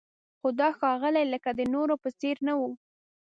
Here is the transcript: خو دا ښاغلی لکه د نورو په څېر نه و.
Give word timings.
خو 0.39 0.47
دا 0.59 0.69
ښاغلی 0.79 1.23
لکه 1.33 1.49
د 1.53 1.61
نورو 1.73 1.95
په 2.03 2.09
څېر 2.19 2.35
نه 2.47 2.53
و. 2.59 2.61